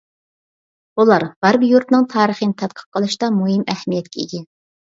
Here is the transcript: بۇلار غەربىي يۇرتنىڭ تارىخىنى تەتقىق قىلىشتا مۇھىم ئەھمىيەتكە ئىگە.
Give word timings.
بۇلار 0.99 1.25
غەربىي 1.47 1.71
يۇرتنىڭ 1.75 2.09
تارىخىنى 2.15 2.57
تەتقىق 2.63 2.89
قىلىشتا 2.99 3.33
مۇھىم 3.39 3.63
ئەھمىيەتكە 3.75 4.25
ئىگە. 4.27 4.43